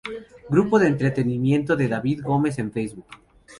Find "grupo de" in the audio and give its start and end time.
0.49-0.87